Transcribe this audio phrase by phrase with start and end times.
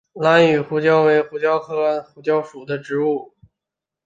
[0.13, 3.35] 兰屿胡椒为胡椒科胡椒属的植物。